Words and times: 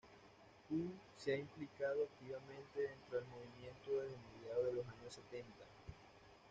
Ku 0.65 0.79
se 1.15 1.31
ha 1.31 1.37
implicado 1.37 2.05
activamente 2.05 2.79
dentro 2.81 3.19
del 3.19 3.27
movimiento 3.29 3.91
desde 3.99 4.17
mediados 4.33 4.65
de 4.65 4.73
los 4.73 4.87
años 4.87 5.13
setenta. 5.13 5.65